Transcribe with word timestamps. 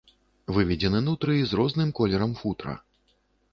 Выведзены 0.55 1.01
нутрыі 1.09 1.45
з 1.51 1.61
розным 1.61 1.93
колерам 2.01 2.35
футра. 2.43 2.73